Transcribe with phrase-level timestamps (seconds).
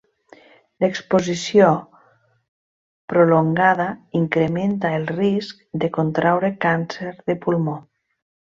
[0.83, 1.67] L'exposició
[3.13, 3.87] prolongada
[4.21, 7.79] incrementa el risc de contraure càncer de pulmó.